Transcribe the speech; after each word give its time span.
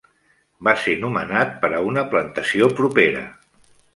Va 0.67 0.71
ser 0.85 0.95
nomenat 1.03 1.51
per 1.65 1.69
a 1.79 1.83
una 1.91 2.05
plantació 2.15 2.73
propera. 2.81 3.23